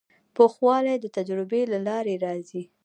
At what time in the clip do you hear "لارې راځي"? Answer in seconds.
1.87-2.63